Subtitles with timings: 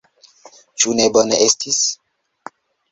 [0.83, 1.87] Ĉu ne bone estis?